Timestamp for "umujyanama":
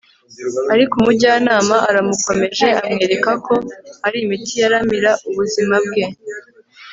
1.01-1.75